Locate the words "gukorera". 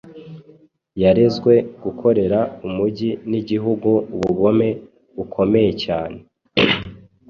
1.83-2.39